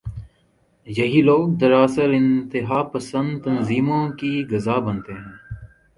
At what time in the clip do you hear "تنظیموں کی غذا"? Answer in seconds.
3.43-4.79